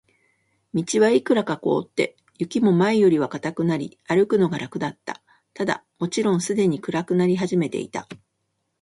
[0.73, 5.21] 道はいくらか凍って、雪も前よりは固くなり、歩くのが楽だった。
[5.53, 8.07] ただ、もちろんすでに暗くなり始めていた。